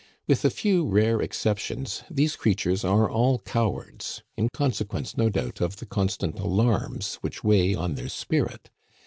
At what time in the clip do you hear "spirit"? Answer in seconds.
8.09-8.71